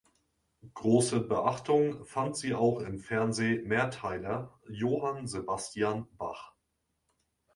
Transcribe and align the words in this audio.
Große 0.73 1.19
Beachtung 1.19 2.05
fand 2.05 2.35
sie 2.35 2.55
auch 2.55 2.79
im 2.79 2.97
Fernseh-Mehrteiler 3.01 4.59
"Johann 4.67 5.27
Sebastian 5.27 6.07
Bach". 6.17 6.55